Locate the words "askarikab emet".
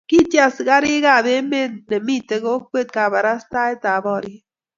0.47-1.73